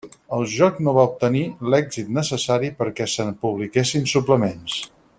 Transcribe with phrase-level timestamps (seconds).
[0.35, 1.43] El joc no va obtenir
[1.73, 4.81] l'èxit necessari perquè se'n publiquessin suplements.